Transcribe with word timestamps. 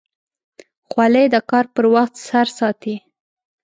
خولۍ 0.89 1.25
د 1.33 1.35
کار 1.49 1.65
پر 1.75 1.85
وخت 1.95 2.15
سر 2.27 2.47
ساتي. 2.57 2.95